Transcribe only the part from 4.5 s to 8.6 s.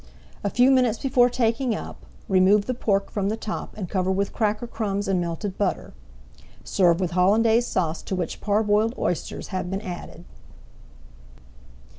crumbs and melted butter. Serve with Hollandaise Sauce to which